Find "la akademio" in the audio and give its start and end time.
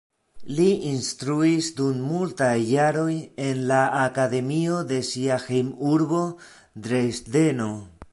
3.73-4.79